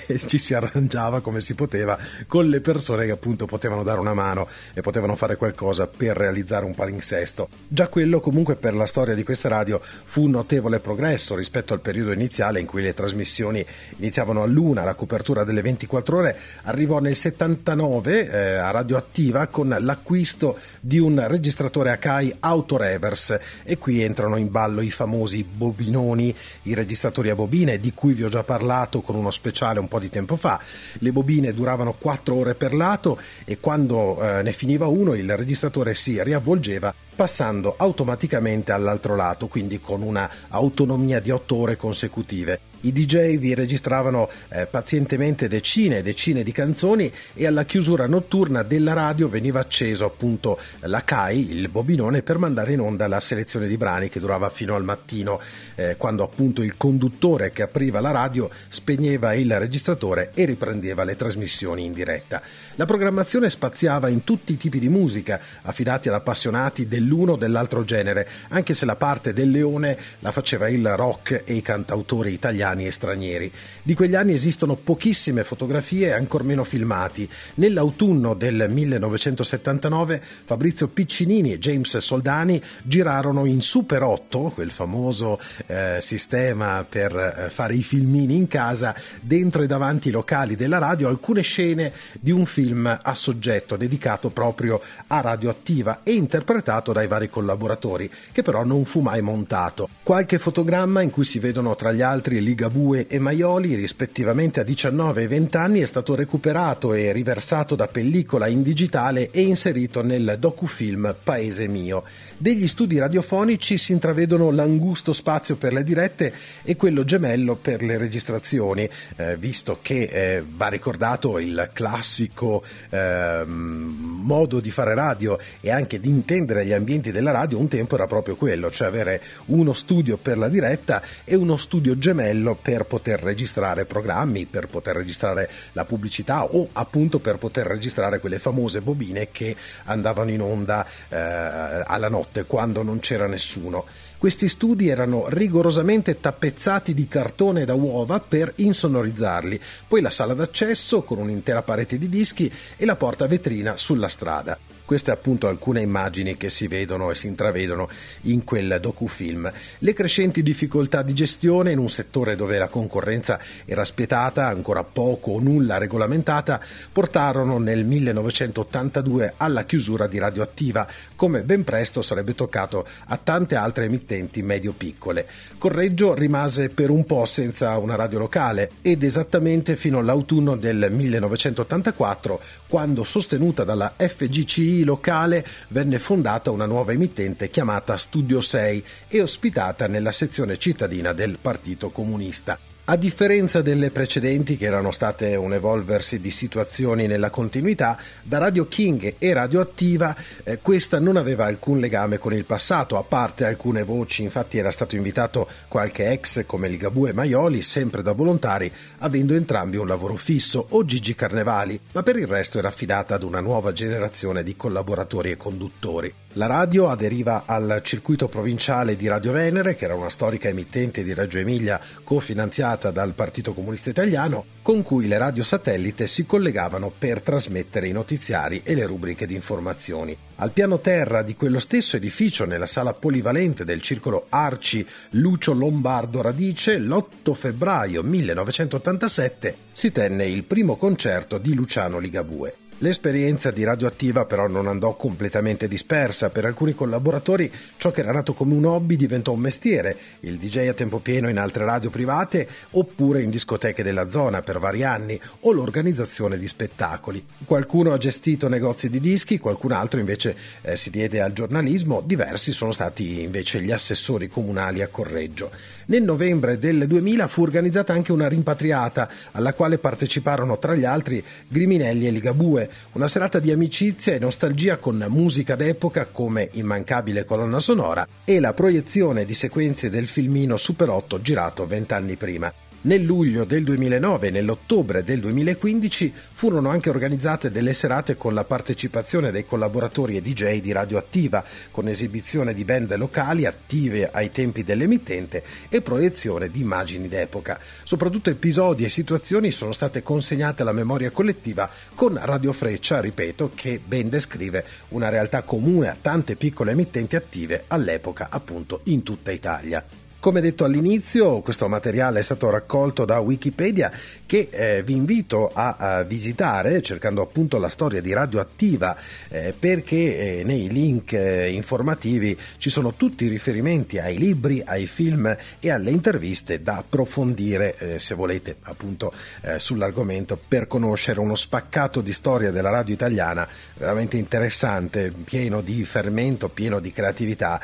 e 0.06 0.18
ci 0.28 0.36
si 0.36 0.52
arrangiava 0.52 1.22
come 1.22 1.40
si 1.40 1.54
poteva 1.54 1.98
con 2.26 2.48
le 2.48 2.60
persone 2.60 3.06
che 3.06 3.12
appunto 3.12 3.46
potevano 3.46 3.82
dare 3.82 3.98
una 3.98 4.12
mano 4.12 4.46
e 4.74 4.82
potevano 4.82 5.16
fare 5.16 5.36
qualcosa 5.36 5.86
per 5.86 6.18
realizzare 6.18 6.66
un 6.66 6.74
palinsesto. 6.74 7.48
Già 7.66 7.88
quello 7.88 8.20
comunque 8.20 8.56
per 8.56 8.74
la 8.74 8.86
storia 8.86 9.14
di 9.14 9.24
questa 9.24 9.48
radio 9.48 9.80
fu 10.04 10.24
un 10.24 10.32
notevole 10.32 10.80
progresso 10.82 11.34
rispetto 11.34 11.72
al 11.72 11.80
periodo 11.80 12.12
iniziale 12.12 12.60
in 12.60 12.66
cui 12.66 12.82
le 12.82 12.92
trasmissioni 12.92 13.64
iniziavano 13.96 14.42
a 14.42 14.46
luna, 14.46 14.84
la 14.84 14.94
copertura 14.94 15.44
delle 15.44 15.62
24 15.62 16.16
ore 16.18 16.38
arrivò 16.64 16.98
nel 16.98 17.16
79 17.16 18.28
eh, 18.28 18.54
a 18.56 18.70
Radioattiva 18.70 19.46
con 19.46 19.74
l'acquisto 19.80 20.58
di 20.78 20.98
un 20.98 21.24
registratore 21.26 21.90
Akai 21.90 22.34
Autoreverse 22.40 23.40
e 23.62 23.78
qui 23.78 24.02
entrano 24.02 24.36
in 24.36 24.50
ballo 24.50 24.82
i 24.82 24.90
famosi 24.90 25.44
bobinoni, 25.44 26.34
i 26.64 26.74
registratori 26.74 27.30
a 27.30 27.34
bobine 27.34 27.78
di 27.78 27.94
cui 27.94 28.12
vi 28.12 28.24
ho 28.24 28.28
già 28.28 28.42
parlato 28.42 29.00
con 29.00 29.14
uno 29.14 29.30
speciale 29.30 29.78
un 29.78 29.88
po' 29.88 29.98
di 29.98 30.10
tempo 30.10 30.36
fa. 30.36 30.60
Le 30.98 31.12
bobine 31.12 31.54
duravano 31.54 31.94
4 31.94 32.34
ore 32.34 32.54
per 32.54 32.74
lato 32.74 33.18
e 33.44 33.58
quando 33.58 34.20
eh, 34.20 34.42
ne 34.42 34.52
finiva 34.52 34.86
uno 34.86 35.14
il 35.14 35.34
registratore 35.36 35.94
si 35.94 36.22
riavvolgeva 36.22 36.92
passando 37.14 37.74
automaticamente 37.76 38.72
all'altro 38.72 39.16
lato, 39.16 39.48
quindi 39.48 39.80
con 39.80 40.02
una 40.02 40.28
autonomia 40.48 41.20
di 41.20 41.30
8 41.30 41.56
ore 41.56 41.76
consecutive. 41.76 42.71
I 42.84 42.92
DJ 42.92 43.38
vi 43.38 43.54
registravano 43.54 44.28
eh, 44.48 44.66
pazientemente 44.66 45.46
decine 45.46 45.98
e 45.98 46.02
decine 46.02 46.42
di 46.42 46.50
canzoni 46.50 47.12
e 47.32 47.46
alla 47.46 47.64
chiusura 47.64 48.08
notturna 48.08 48.64
della 48.64 48.92
radio 48.92 49.28
veniva 49.28 49.60
acceso 49.60 50.04
appunto 50.04 50.58
la 50.80 51.04
CAI, 51.04 51.52
il 51.52 51.68
bobinone, 51.68 52.22
per 52.22 52.38
mandare 52.38 52.72
in 52.72 52.80
onda 52.80 53.06
la 53.06 53.20
selezione 53.20 53.68
di 53.68 53.76
brani 53.76 54.08
che 54.08 54.18
durava 54.18 54.50
fino 54.50 54.74
al 54.74 54.82
mattino, 54.82 55.40
eh, 55.76 55.94
quando 55.96 56.24
appunto 56.24 56.62
il 56.62 56.76
conduttore 56.76 57.52
che 57.52 57.62
apriva 57.62 58.00
la 58.00 58.10
radio 58.10 58.50
spegneva 58.68 59.32
il 59.34 59.56
registratore 59.60 60.32
e 60.34 60.44
riprendeva 60.44 61.04
le 61.04 61.14
trasmissioni 61.14 61.84
in 61.84 61.92
diretta. 61.92 62.42
La 62.74 62.84
programmazione 62.84 63.48
spaziava 63.48 64.08
in 64.08 64.24
tutti 64.24 64.54
i 64.54 64.56
tipi 64.56 64.80
di 64.80 64.88
musica, 64.88 65.40
affidati 65.62 66.08
ad 66.08 66.14
appassionati 66.14 66.88
dell'uno 66.88 67.34
o 67.34 67.36
dell'altro 67.36 67.84
genere, 67.84 68.28
anche 68.48 68.74
se 68.74 68.86
la 68.86 68.96
parte 68.96 69.32
del 69.32 69.50
leone 69.52 69.96
la 70.18 70.32
faceva 70.32 70.68
il 70.68 70.96
rock 70.96 71.44
e 71.44 71.54
i 71.54 71.62
cantautori 71.62 72.32
italiani 72.32 72.70
italiani 72.72 72.86
e 72.86 72.90
stranieri. 72.90 73.52
Di 73.82 73.94
quegli 73.94 74.14
anni 74.14 74.32
esistono 74.32 74.76
pochissime 74.76 75.44
fotografie 75.44 76.08
e 76.08 76.12
ancor 76.12 76.42
meno 76.42 76.64
filmati. 76.64 77.28
Nell'autunno 77.54 78.34
del 78.34 78.66
1979 78.68 80.22
Fabrizio 80.44 80.88
Piccinini 80.88 81.52
e 81.52 81.58
James 81.58 81.96
Soldani 81.98 82.62
girarono 82.82 83.44
in 83.44 83.60
Super 83.60 84.02
8, 84.02 84.52
quel 84.54 84.70
famoso 84.70 85.40
eh, 85.66 85.98
sistema 86.00 86.84
per 86.88 87.14
eh, 87.16 87.50
fare 87.50 87.74
i 87.74 87.82
filmini 87.82 88.36
in 88.36 88.48
casa, 88.48 88.94
dentro 89.20 89.62
e 89.62 89.66
davanti 89.66 90.08
i 90.08 90.12
locali 90.12 90.56
della 90.56 90.78
radio, 90.78 91.08
alcune 91.08 91.42
scene 91.42 91.92
di 92.18 92.30
un 92.30 92.46
film 92.46 92.98
a 93.02 93.14
soggetto 93.14 93.76
dedicato 93.76 94.30
proprio 94.30 94.80
a 95.08 95.20
Radioattiva 95.20 96.00
e 96.02 96.12
interpretato 96.12 96.92
dai 96.92 97.06
vari 97.06 97.28
collaboratori, 97.28 98.10
che 98.32 98.42
però 98.42 98.64
non 98.64 98.84
fu 98.84 99.00
mai 99.00 99.22
montato. 99.22 99.88
Qualche 100.02 100.38
fotogramma 100.38 101.02
in 101.02 101.10
cui 101.10 101.24
si 101.24 101.38
vedono 101.38 101.74
tra 101.76 101.92
gli 101.92 102.02
altri 102.02 102.42
Liga 102.42 102.61
Ligabue 102.62 103.08
e 103.08 103.18
Maioli, 103.18 103.74
rispettivamente 103.74 104.60
a 104.60 104.62
19 104.62 105.22
e 105.22 105.26
20 105.26 105.56
anni, 105.56 105.80
è 105.80 105.86
stato 105.86 106.14
recuperato 106.14 106.94
e 106.94 107.10
riversato 107.10 107.74
da 107.74 107.88
pellicola 107.88 108.46
in 108.46 108.62
digitale 108.62 109.30
e 109.32 109.40
inserito 109.40 110.00
nel 110.00 110.36
docufilm 110.38 111.12
Paese 111.24 111.66
mio. 111.66 112.04
Degli 112.38 112.68
studi 112.68 112.98
radiofonici 112.98 113.76
si 113.76 113.90
intravedono 113.90 114.52
l'angusto 114.52 115.12
spazio 115.12 115.56
per 115.56 115.72
le 115.72 115.82
dirette 115.82 116.32
e 116.62 116.76
quello 116.76 117.02
gemello 117.02 117.56
per 117.56 117.82
le 117.82 117.98
registrazioni, 117.98 118.88
eh, 119.16 119.36
visto 119.36 119.78
che 119.82 120.02
eh, 120.02 120.44
va 120.48 120.68
ricordato 120.68 121.40
il 121.40 121.70
classico 121.72 122.62
eh, 122.90 123.42
modo 123.44 124.60
di 124.60 124.70
fare 124.70 124.94
radio 124.94 125.36
e 125.60 125.70
anche 125.72 125.98
di 125.98 126.08
intendere 126.08 126.64
gli 126.64 126.72
ambienti 126.72 127.10
della 127.10 127.32
radio, 127.32 127.58
un 127.58 127.68
tempo 127.68 127.96
era 127.96 128.06
proprio 128.06 128.36
quello, 128.36 128.70
cioè 128.70 128.86
avere 128.86 129.20
uno 129.46 129.72
studio 129.72 130.16
per 130.16 130.38
la 130.38 130.48
diretta 130.48 131.02
e 131.24 131.34
uno 131.34 131.56
studio 131.56 131.98
gemello 131.98 132.51
per 132.54 132.84
poter 132.84 133.20
registrare 133.20 133.84
programmi, 133.84 134.46
per 134.46 134.66
poter 134.66 134.96
registrare 134.96 135.50
la 135.72 135.84
pubblicità 135.84 136.44
o 136.44 136.68
appunto 136.72 137.18
per 137.18 137.38
poter 137.38 137.66
registrare 137.66 138.20
quelle 138.20 138.38
famose 138.38 138.80
bobine 138.80 139.30
che 139.30 139.54
andavano 139.84 140.30
in 140.30 140.40
onda 140.40 140.86
eh, 141.08 141.16
alla 141.16 142.08
notte 142.08 142.44
quando 142.44 142.82
non 142.82 143.00
c'era 143.00 143.26
nessuno. 143.26 143.84
Questi 144.22 144.48
studi 144.48 144.88
erano 144.88 145.28
rigorosamente 145.28 146.20
tappezzati 146.20 146.94
di 146.94 147.08
cartone 147.08 147.64
da 147.64 147.74
uova 147.74 148.20
per 148.20 148.52
insonorizzarli, 148.54 149.60
poi 149.88 150.00
la 150.00 150.10
sala 150.10 150.34
d'accesso 150.34 151.02
con 151.02 151.18
un'intera 151.18 151.62
parete 151.62 151.98
di 151.98 152.08
dischi 152.08 152.52
e 152.76 152.84
la 152.84 152.94
porta 152.94 153.26
vetrina 153.26 153.76
sulla 153.76 154.08
strada. 154.08 154.56
Queste 154.92 155.10
appunto 155.10 155.48
alcune 155.48 155.80
immagini 155.80 156.36
che 156.36 156.50
si 156.50 156.68
vedono 156.68 157.10
e 157.10 157.14
si 157.14 157.26
intravedono 157.26 157.88
in 158.24 158.44
quel 158.44 158.76
docufilm. 158.78 159.50
Le 159.78 159.92
crescenti 159.94 160.42
difficoltà 160.42 161.00
di 161.00 161.14
gestione 161.14 161.72
in 161.72 161.78
un 161.78 161.88
settore 161.88 162.36
dove 162.36 162.58
la 162.58 162.68
concorrenza 162.68 163.40
era 163.64 163.84
spietata, 163.84 164.48
ancora 164.48 164.84
poco 164.84 165.30
o 165.30 165.40
nulla 165.40 165.78
regolamentata, 165.78 166.60
portarono 166.92 167.56
nel 167.56 167.86
1982 167.86 169.32
alla 169.38 169.64
chiusura 169.64 170.06
di 170.06 170.18
Radioattiva, 170.18 170.86
come 171.16 171.42
ben 171.42 171.64
presto 171.64 172.02
sarebbe 172.02 172.34
toccato 172.34 172.86
a 173.06 173.16
tante 173.16 173.54
altre 173.54 173.86
emittenti 173.86 174.42
medio-piccole. 174.42 175.26
Correggio 175.56 176.12
rimase 176.12 176.68
per 176.68 176.90
un 176.90 177.06
po' 177.06 177.24
senza 177.24 177.78
una 177.78 177.94
radio 177.94 178.18
locale 178.18 178.72
ed 178.82 179.04
esattamente 179.04 179.74
fino 179.74 180.00
all'autunno 180.00 180.54
del 180.54 180.88
1984, 180.90 182.40
quando 182.68 183.04
sostenuta 183.04 183.64
dalla 183.64 183.94
FGCI 183.96 184.80
locale 184.84 185.46
venne 185.68 185.98
fondata 185.98 186.50
una 186.50 186.66
nuova 186.66 186.92
emittente 186.92 187.48
chiamata 187.50 187.96
Studio 187.96 188.40
6 188.40 188.84
e 189.08 189.20
ospitata 189.20 189.86
nella 189.86 190.12
sezione 190.12 190.58
cittadina 190.58 191.12
del 191.12 191.38
Partito 191.40 191.90
Comunista. 191.90 192.58
A 192.84 192.96
differenza 192.96 193.62
delle 193.62 193.92
precedenti, 193.92 194.56
che 194.56 194.66
erano 194.66 194.90
state 194.90 195.36
un 195.36 195.54
evolversi 195.54 196.18
di 196.18 196.32
situazioni 196.32 197.06
nella 197.06 197.30
continuità, 197.30 197.96
da 198.24 198.38
Radio 198.38 198.66
King 198.66 199.14
e 199.18 199.32
Radioattiva 199.32 200.16
eh, 200.42 200.58
questa 200.60 200.98
non 200.98 201.16
aveva 201.16 201.44
alcun 201.44 201.78
legame 201.78 202.18
con 202.18 202.34
il 202.34 202.44
passato, 202.44 202.98
a 202.98 203.04
parte 203.04 203.44
alcune 203.44 203.84
voci, 203.84 204.24
infatti 204.24 204.58
era 204.58 204.72
stato 204.72 204.96
invitato 204.96 205.48
qualche 205.68 206.10
ex 206.10 206.44
come 206.44 206.66
Ligabue 206.66 207.10
e 207.10 207.12
Maioli, 207.12 207.62
sempre 207.62 208.02
da 208.02 208.14
volontari, 208.14 208.70
avendo 208.98 209.34
entrambi 209.34 209.76
un 209.76 209.86
lavoro 209.86 210.16
fisso, 210.16 210.66
o 210.70 210.84
Gigi 210.84 211.14
Carnevali, 211.14 211.78
ma 211.92 212.02
per 212.02 212.16
il 212.16 212.26
resto 212.26 212.58
era 212.58 212.66
affidata 212.66 213.14
ad 213.14 213.22
una 213.22 213.38
nuova 213.38 213.70
generazione 213.72 214.42
di 214.42 214.56
collaboratori 214.56 215.30
e 215.30 215.36
conduttori. 215.36 216.12
La 216.36 216.46
radio 216.46 216.88
aderiva 216.88 217.42
al 217.44 217.80
circuito 217.82 218.26
provinciale 218.26 218.96
di 218.96 219.06
Radio 219.06 219.32
Venere, 219.32 219.76
che 219.76 219.84
era 219.84 219.94
una 219.94 220.08
storica 220.08 220.48
emittente 220.48 221.04
di 221.04 221.12
Reggio 221.12 221.36
Emilia 221.36 221.78
cofinanziata 222.02 222.90
dal 222.90 223.12
Partito 223.12 223.52
Comunista 223.52 223.90
Italiano, 223.90 224.46
con 224.62 224.82
cui 224.82 225.08
le 225.08 225.18
radio 225.18 225.44
satellite 225.44 226.06
si 226.06 226.24
collegavano 226.24 226.90
per 226.96 227.20
trasmettere 227.20 227.86
i 227.86 227.92
notiziari 227.92 228.62
e 228.64 228.74
le 228.74 228.86
rubriche 228.86 229.26
di 229.26 229.34
informazioni. 229.34 230.16
Al 230.36 230.52
piano 230.52 230.80
terra 230.80 231.20
di 231.20 231.34
quello 231.34 231.60
stesso 231.60 231.96
edificio, 231.96 232.46
nella 232.46 232.66
sala 232.66 232.94
polivalente 232.94 233.66
del 233.66 233.82
circolo 233.82 234.24
Arci 234.30 234.86
Lucio 235.10 235.52
Lombardo 235.52 236.22
Radice, 236.22 236.78
l'8 236.78 237.34
febbraio 237.34 238.02
1987 238.02 239.56
si 239.70 239.92
tenne 239.92 240.26
il 240.26 240.44
primo 240.44 240.76
concerto 240.76 241.36
di 241.36 241.52
Luciano 241.52 241.98
Ligabue. 241.98 242.61
L'esperienza 242.82 243.52
di 243.52 243.62
Radioattiva 243.62 244.26
però 244.26 244.48
non 244.48 244.66
andò 244.66 244.96
completamente 244.96 245.68
dispersa. 245.68 246.30
Per 246.30 246.44
alcuni 246.44 246.74
collaboratori 246.74 247.48
ciò 247.76 247.92
che 247.92 248.00
era 248.00 248.10
nato 248.10 248.34
come 248.34 248.54
un 248.54 248.64
hobby 248.64 248.96
diventò 248.96 249.30
un 249.30 249.38
mestiere, 249.38 249.96
il 250.20 250.36
DJ 250.36 250.66
a 250.66 250.72
tempo 250.72 250.98
pieno 250.98 251.28
in 251.28 251.38
altre 251.38 251.64
radio 251.64 251.90
private 251.90 252.48
oppure 252.70 253.22
in 253.22 253.30
discoteche 253.30 253.84
della 253.84 254.10
zona 254.10 254.42
per 254.42 254.58
vari 254.58 254.82
anni 254.82 255.20
o 255.42 255.52
l'organizzazione 255.52 256.36
di 256.36 256.48
spettacoli. 256.48 257.24
Qualcuno 257.44 257.92
ha 257.92 257.98
gestito 257.98 258.48
negozi 258.48 258.90
di 258.90 258.98
dischi, 258.98 259.38
qualcun 259.38 259.70
altro 259.70 260.00
invece 260.00 260.34
eh, 260.62 260.76
si 260.76 260.90
diede 260.90 261.20
al 261.20 261.32
giornalismo, 261.32 262.02
diversi 262.04 262.50
sono 262.50 262.72
stati 262.72 263.22
invece 263.22 263.60
gli 263.60 263.70
assessori 263.70 264.26
comunali 264.26 264.82
a 264.82 264.88
Correggio. 264.88 265.52
Nel 265.86 266.02
novembre 266.02 266.58
del 266.58 266.88
2000 266.88 267.28
fu 267.28 267.42
organizzata 267.42 267.92
anche 267.92 268.10
una 268.10 268.28
rimpatriata 268.28 269.08
alla 269.32 269.52
quale 269.52 269.78
parteciparono 269.78 270.58
tra 270.58 270.74
gli 270.74 270.84
altri 270.84 271.24
Griminelli 271.46 272.08
e 272.08 272.10
Ligabue, 272.10 272.70
una 272.92 273.08
serata 273.08 273.38
di 273.38 273.50
amicizia 273.50 274.14
e 274.14 274.18
nostalgia 274.18 274.76
con 274.76 275.04
musica 275.08 275.56
d'epoca 275.56 276.06
come 276.06 276.48
immancabile 276.52 277.24
colonna 277.24 277.60
sonora 277.60 278.06
e 278.24 278.40
la 278.40 278.52
proiezione 278.54 279.24
di 279.24 279.34
sequenze 279.34 279.90
del 279.90 280.06
filmino 280.06 280.56
Super 280.56 280.88
8 280.88 281.20
girato 281.20 281.66
vent'anni 281.66 282.16
prima. 282.16 282.61
Nel 282.84 283.04
luglio 283.04 283.44
del 283.44 283.62
2009 283.62 284.26
e 284.26 284.30
nell'ottobre 284.32 285.04
del 285.04 285.20
2015 285.20 286.12
furono 286.32 286.68
anche 286.68 286.90
organizzate 286.90 287.48
delle 287.48 287.74
serate 287.74 288.16
con 288.16 288.34
la 288.34 288.42
partecipazione 288.42 289.30
dei 289.30 289.46
collaboratori 289.46 290.16
e 290.16 290.20
DJ 290.20 290.60
di 290.60 290.72
Radioattiva, 290.72 291.44
con 291.70 291.86
esibizione 291.86 292.52
di 292.52 292.64
band 292.64 292.96
locali 292.96 293.46
attive 293.46 294.10
ai 294.10 294.32
tempi 294.32 294.64
dell'emittente 294.64 295.44
e 295.68 295.80
proiezione 295.80 296.50
di 296.50 296.60
immagini 296.60 297.06
d'epoca. 297.06 297.60
Soprattutto 297.84 298.30
episodi 298.30 298.82
e 298.82 298.88
situazioni 298.88 299.52
sono 299.52 299.70
state 299.70 300.02
consegnate 300.02 300.62
alla 300.62 300.72
memoria 300.72 301.12
collettiva 301.12 301.70
con 301.94 302.18
Radio 302.20 302.52
Freccia, 302.52 303.00
ripeto, 303.00 303.52
che 303.54 303.80
ben 303.84 304.08
descrive 304.08 304.64
una 304.88 305.08
realtà 305.08 305.42
comune 305.42 305.88
a 305.88 305.96
tante 306.00 306.34
piccole 306.34 306.72
emittenti 306.72 307.14
attive 307.14 307.62
all'epoca 307.68 308.26
appunto 308.28 308.80
in 308.86 309.04
tutta 309.04 309.30
Italia. 309.30 310.02
Come 310.22 310.40
detto 310.40 310.62
all'inizio, 310.62 311.40
questo 311.40 311.66
materiale 311.66 312.20
è 312.20 312.22
stato 312.22 312.48
raccolto 312.48 313.04
da 313.04 313.18
Wikipedia 313.18 313.90
che 314.24 314.48
eh, 314.52 314.84
vi 314.84 314.92
invito 314.92 315.50
a, 315.52 315.74
a, 315.76 316.02
visitare 316.04 316.80
cercando 316.80 317.22
appunto 317.22 317.58
la 317.58 317.68
storia 317.68 318.00
di 318.00 318.12
Radioattiva 318.12 318.96
eh, 319.28 319.52
perché 319.58 320.38
eh, 320.38 320.44
nei 320.44 320.68
link 320.68 321.12
eh, 321.12 321.50
informativi 321.50 322.38
ci 322.58 322.70
sono 322.70 322.94
tutti 322.94 323.24
i 323.24 323.28
riferimenti 323.28 323.98
ai 323.98 324.16
libri, 324.16 324.62
ai 324.64 324.86
film 324.86 325.36
e 325.58 325.70
alle 325.70 325.90
interviste 325.90 326.62
da 326.62 326.76
approfondire 326.76 327.76
eh, 327.78 327.98
se 327.98 328.14
volete 328.14 328.58
appunto 328.62 329.12
eh, 329.40 329.58
sull'argomento 329.58 330.38
per 330.46 330.68
conoscere 330.68 331.18
uno 331.18 331.34
spaccato 331.34 332.00
di 332.00 332.12
storia 332.12 332.52
della 332.52 332.70
radio 332.70 332.94
italiana 332.94 333.48
veramente 333.74 334.18
interessante, 334.18 335.12
pieno 335.24 335.62
di 335.62 335.84
fermento, 335.84 336.48
pieno 336.48 336.78
di 336.78 336.92
creatività, 336.92 337.60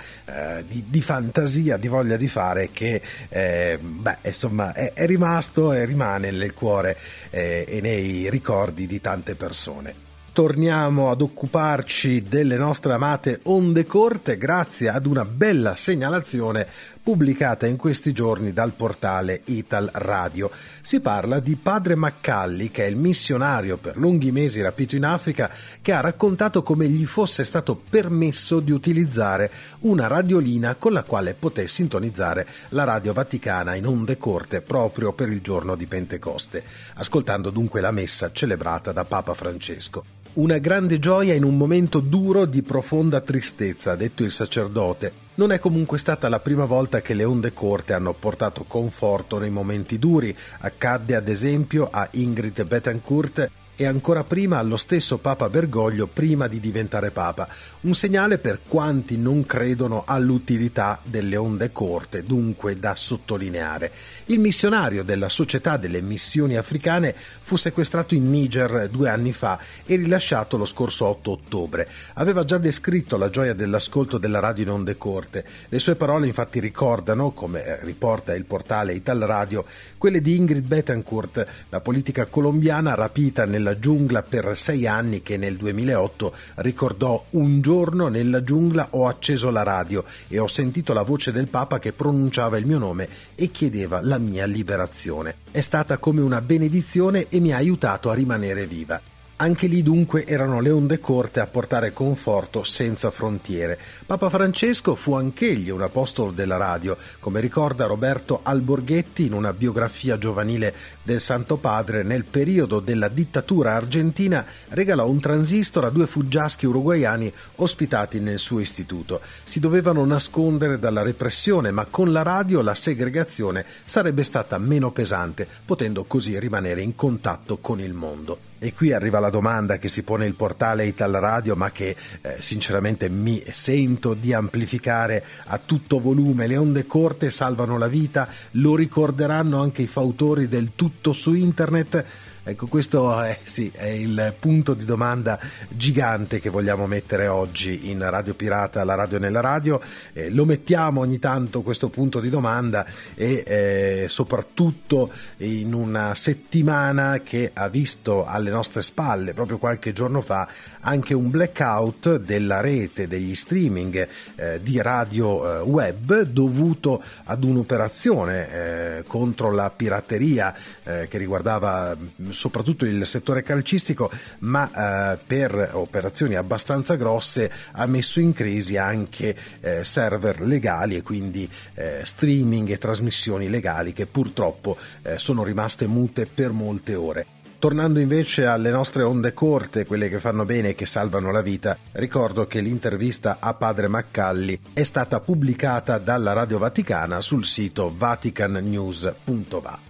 di, 0.67 0.85
di 0.88 1.00
fantasia, 1.00 1.77
di 1.77 1.87
voglia 1.87 2.17
di 2.17 2.27
fare 2.27 2.48
particolare 2.49 2.71
che 2.73 3.00
eh, 3.28 3.78
beh, 3.81 4.19
insomma, 4.23 4.73
è, 4.73 4.93
è, 4.93 5.07
rimasto 5.07 5.73
e 5.73 5.85
rimane 5.85 6.31
nel 6.31 6.55
cuore 6.55 6.97
eh, 7.31 7.64
e 7.69 7.81
nei 7.81 8.31
ricordi 8.31 8.87
di 8.87 9.00
tante 9.00 9.35
persone. 9.35 10.07
Torniamo 10.33 11.11
ad 11.11 11.21
occuparci 11.21 12.23
delle 12.23 12.57
nostre 12.57 12.93
amate 12.93 13.40
onde 13.45 13.85
corte 13.85 14.38
grazie 14.38 14.88
ad 14.88 15.07
una 15.07 15.25
bella 15.25 15.75
segnalazione 15.75 16.69
pubblicata 17.09 17.67
in 17.67 17.79
questi 17.79 18.12
giorni 18.12 18.53
dal 18.53 18.73
portale 18.73 19.41
Ital 19.47 19.88
Radio. 19.95 20.50
Si 20.83 21.00
parla 21.00 21.41
di 21.41 21.57
padre 21.57 21.95
Maccalli, 21.95 22.71
che 22.71 22.85
è 22.85 22.87
il 22.87 22.97
missionario 22.97 23.79
per 23.79 23.97
lunghi 23.97 24.31
mesi 24.31 24.61
rapito 24.61 24.95
in 24.95 25.07
Africa, 25.07 25.50
che 25.81 25.93
ha 25.93 26.00
raccontato 26.00 26.62
come 26.62 26.87
gli 26.87 27.07
fosse 27.07 27.45
stato 27.45 27.77
permesso 27.77 28.61
di 28.61 28.73
utilizzare 28.73 29.50
una 29.81 30.07
radiolina 30.07 30.75
con 30.75 30.93
la 30.93 31.03
quale 31.03 31.33
poté 31.33 31.67
sintonizzare 31.67 32.47
la 32.71 32.85
radio 32.85 33.15
vaticana 33.15 33.75
in 33.75 33.87
onde 33.87 34.19
corte 34.19 34.61
proprio 34.61 35.15
per 35.15 35.31
il 35.31 35.41
giorno 35.41 35.77
di 35.77 35.87
Pentecoste, 35.87 36.62
ascoltando 36.97 37.49
dunque 37.49 37.81
la 37.81 37.91
messa 37.91 38.33
celebrata 38.33 38.93
da 38.93 39.07
Papa 39.07 39.33
Francesco. 39.33 40.05
Una 40.35 40.58
grande 40.58 40.99
gioia 40.99 41.35
in 41.35 41.42
un 41.42 41.56
momento 41.56 42.00
duro 42.00 42.44
di 42.44 42.62
profonda 42.62 43.20
tristezza, 43.20 43.92
ha 43.92 43.97
detto 43.97 44.23
il 44.23 44.30
sacerdote. 44.30 45.26
Non 45.35 45.52
è 45.52 45.58
comunque 45.58 45.99
stata 45.99 46.28
la 46.28 46.38
prima 46.38 46.64
volta 46.64 47.00
che 47.00 47.14
le 47.14 47.25
onde 47.25 47.52
corte 47.52 47.92
hanno 47.92 48.12
portato 48.12 48.64
conforto 48.64 49.38
nei 49.38 49.50
momenti 49.50 49.99
duri. 49.99 50.37
Accadde 50.61 51.14
ad 51.16 51.28
esempio 51.28 51.88
a 51.90 52.08
Ingrid 52.12 52.64
Betancourt 52.64 53.50
e 53.80 53.87
ancora 53.87 54.25
prima 54.25 54.58
allo 54.58 54.76
stesso 54.76 55.18
Papa 55.18 55.49
Bergoglio 55.49 56.08
prima 56.08 56.49
di 56.49 56.58
diventare 56.58 57.12
Papa, 57.12 57.47
un 57.82 57.94
segnale 57.94 58.38
per 58.38 58.58
quanti 58.66 59.16
non 59.16 59.47
credono 59.47 60.02
all'utilità 60.04 60.99
delle 61.04 61.37
onde 61.37 61.70
corte, 61.70 62.25
dunque 62.25 62.76
da 62.80 62.97
sottolineare. 62.97 63.92
Il 64.26 64.40
missionario 64.40 65.04
della 65.04 65.28
Società 65.28 65.76
delle 65.76 66.00
Missioni 66.00 66.56
Africane 66.56 67.14
fu 67.14 67.54
sequestrato 67.54 68.16
in 68.16 68.28
Niger 68.28 68.88
due 68.88 69.11
anni 69.11 69.32
fa 69.32 69.61
e 69.87 69.94
rilasciato 69.94 70.56
lo 70.56 70.64
scorso 70.64 71.06
8 71.06 71.30
ottobre. 71.30 71.88
Aveva 72.14 72.42
già 72.42 72.58
descritto 72.58 73.16
la 73.16 73.30
gioia 73.30 73.54
dell'ascolto 73.54 74.18
della 74.18 74.40
radio 74.40 74.64
in 74.64 74.70
onde 74.70 74.97
corte. 74.97 75.44
Le 75.68 75.78
sue 75.78 75.94
parole 75.94 76.26
infatti 76.26 76.58
ricordano, 76.58 77.30
come 77.30 77.78
riporta 77.82 78.35
il 78.35 78.44
portale 78.44 78.94
Ital 78.94 79.20
Radio, 79.20 79.64
quelle 79.99 80.20
di 80.20 80.35
Ingrid 80.35 80.64
Betancourt, 80.66 81.47
la 81.68 81.80
politica 81.80 82.26
colombiana 82.26 82.94
rapita 82.94 83.44
nella 83.44 83.66
nella 83.69 83.79
giungla 83.79 84.23
per 84.23 84.57
sei 84.57 84.87
anni 84.87 85.23
che 85.23 85.37
nel 85.37 85.57
2008 85.57 86.35
ricordò 86.57 87.23
un 87.31 87.61
giorno 87.61 88.09
nella 88.09 88.43
giungla 88.43 88.89
ho 88.91 89.07
acceso 89.07 89.51
la 89.51 89.63
radio 89.63 90.05
e 90.29 90.39
ho 90.39 90.47
sentito 90.47 90.95
la 90.95 91.03
voce 91.03 91.33
del 91.33 91.49
Papa 91.49 91.79
che 91.79 91.93
pronunciava 91.93 92.57
il 92.57 92.67
mio 92.67 92.79
nome 92.79 93.09
e 93.35 93.51
chiedeva 93.51 94.01
la 94.03 94.19
mia 94.19 94.47
liberazione. 94.47 95.37
È 95.51 95.61
stata 95.61 95.99
come 95.99 96.23
una 96.23 96.41
benedizione 96.41 97.27
e 97.29 97.41
mi 97.41 97.53
ha 97.53 97.57
aiutato 97.57 98.09
a 98.11 98.15
rimanere 98.15 98.67
viva. 98.67 99.18
Anche 99.40 99.68
lì 99.68 99.85
dunque 99.85 100.26
erano 100.26 100.59
le 100.59 100.71
onde 100.71 100.99
corte 100.99 101.38
a 101.38 101.47
portare 101.47 101.92
conforto 101.92 102.64
senza 102.64 103.12
frontiere. 103.12 103.78
Papa 104.04 104.28
Francesco 104.30 104.97
fu 104.97 105.14
anch'egli 105.14 105.71
un 105.71 105.80
apostolo 105.80 106.33
della 106.33 106.57
radio, 106.57 106.97
come 107.21 107.38
ricorda 107.38 107.87
Roberto 107.87 108.40
Alborghetti 108.42 109.26
in 109.26 109.35
una 109.35 109.52
biografia 109.52 110.18
giovanile 110.18 110.75
del 111.04 111.21
Santo 111.21 111.57
Padre, 111.57 112.02
nel 112.02 112.25
periodo 112.25 112.80
della 112.80 113.07
dittatura 113.07 113.76
argentina 113.76 114.45
regalò 114.71 115.09
un 115.09 115.21
transistor 115.21 115.85
a 115.85 115.90
due 115.90 116.09
fuggiaschi 116.09 116.66
uruguaiani 116.66 117.33
ospitati 117.57 118.19
nel 118.19 118.41
suo 118.41 118.58
istituto. 118.58 119.21
Si 119.45 119.60
dovevano 119.60 120.04
nascondere 120.04 120.80
dalla 120.80 121.02
repressione, 121.02 121.71
ma 121.71 121.84
con 121.84 122.10
la 122.10 122.23
radio 122.23 122.60
la 122.60 122.75
segregazione 122.75 123.65
sarebbe 123.84 124.25
stata 124.25 124.58
meno 124.58 124.91
pesante, 124.91 125.47
potendo 125.65 126.02
così 126.06 126.36
rimanere 126.41 126.82
in 126.82 126.97
contatto 126.97 127.58
con 127.58 127.80
il 127.80 127.93
mondo. 127.93 128.56
E 128.60 128.75
qui 128.75 128.92
arriva 128.92 129.21
la 129.21 129.30
domanda 129.30 129.78
che 129.78 129.86
si 129.86 130.02
pone 130.02 130.26
il 130.26 130.34
portale 130.34 130.84
Ital 130.84 131.12
Radio, 131.12 131.54
ma 131.54 131.71
che 131.71 131.94
eh, 132.21 132.36
sinceramente 132.40 133.08
mi 133.08 133.40
sento 133.50 134.14
di 134.14 134.32
amplificare 134.32 135.25
a 135.47 135.60
tutto 135.64 136.00
volume. 136.00 136.49
Le 136.49 136.56
onde 136.56 136.84
corte 136.84 137.30
salvano 137.30 137.78
la 137.78 137.86
vita, 137.86 138.28
lo 138.52 138.75
ricorderanno 138.75 139.62
anche 139.62 139.82
i 139.82 139.86
fautori 139.86 140.49
del 140.49 140.73
tutto 140.75 141.12
su 141.12 141.34
internet. 141.34 142.04
Ecco, 142.49 142.67
questo 142.67 143.21
è, 143.21 143.39
sì, 143.43 143.71
è, 143.75 143.89
il 143.89 144.32
punto 144.39 144.73
di 144.73 144.87
domanda 144.87 145.39
gigante 145.69 146.41
che 146.41 146.49
vogliamo 146.49 146.87
mettere 146.87 147.26
oggi 147.26 147.91
in 147.91 148.08
Radio 148.08 148.32
Pirata, 148.32 148.84
la 148.84 148.95
radio 148.95 149.19
nella 149.19 149.41
radio. 149.41 149.78
Eh, 150.15 150.30
lo 150.30 150.47
mettiamo 150.47 151.00
ogni 151.00 151.19
tanto 151.19 151.61
questo 151.61 151.91
punto 151.91 152.21
di 152.21 152.30
domanda 152.30 152.87
e 153.15 153.45
eh, 153.47 154.06
soprattutto 154.08 155.13
in 155.39 155.75
una 155.75 156.15
settimana 156.15 157.19
che 157.19 157.50
ha 157.52 157.69
visto 157.69 158.25
alle 158.25 158.49
nostre 158.49 158.80
spalle, 158.80 159.34
proprio 159.34 159.58
qualche 159.58 159.93
giorno 159.93 160.23
fa, 160.23 160.49
anche 160.80 161.13
un 161.13 161.28
blackout 161.28 162.17
della 162.17 162.63
rete, 162.63 163.06
degli 163.06 163.34
streaming 163.34 164.08
eh, 164.37 164.63
di 164.63 164.80
radio 164.80 165.58
eh, 165.58 165.61
web 165.61 166.23
dovuto 166.23 167.02
ad 167.25 167.45
un'operazione 167.45 168.50
eh, 168.50 169.04
contro 169.06 169.52
la 169.52 169.69
pirateria 169.69 170.56
eh, 170.82 171.08
che 171.08 171.19
riguardava 171.19 171.95
soprattutto 172.39 172.85
il 172.85 173.05
settore 173.05 173.43
calcistico, 173.43 174.11
ma 174.41 175.13
eh, 175.13 175.19
per 175.27 175.71
operazioni 175.73 176.37
abbastanza 176.37 176.95
grosse 176.95 177.51
ha 177.73 177.85
messo 177.87 178.21
in 178.21 178.33
crisi 178.33 178.77
anche 178.77 179.37
eh, 179.61 179.83
server 179.83 180.41
legali 180.41 180.95
e 180.97 181.03
quindi 181.03 181.51
eh, 181.75 182.01
streaming 182.05 182.71
e 182.71 182.79
trasmissioni 182.79 183.51
legali 183.51 183.93
che 183.93 184.07
purtroppo 184.07 184.77
eh, 185.03 185.19
sono 185.19 185.43
rimaste 185.43 185.89
mute 185.89 186.27
per 186.27 186.53
molte 186.53 186.95
ore. 186.95 187.27
Tornando 187.59 187.99
invece 187.99 188.47
alle 188.47 188.71
nostre 188.71 189.03
onde 189.03 189.35
corte, 189.35 189.85
quelle 189.85 190.09
che 190.09 190.21
fanno 190.21 190.45
bene 190.45 190.69
e 190.69 190.75
che 190.77 190.87
salvano 190.87 191.33
la 191.33 191.43
vita, 191.43 191.77
ricordo 191.93 192.47
che 192.47 192.61
l'intervista 192.61 193.39
a 193.41 193.53
padre 193.55 193.89
Maccalli 193.89 194.61
è 194.73 194.85
stata 194.85 195.19
pubblicata 195.19 195.99
dalla 195.99 196.33
Radio 196.35 196.59
Vaticana 196.59 197.21
sul 197.21 197.45
sito 197.45 197.93
vaticannews.va. 197.97 199.88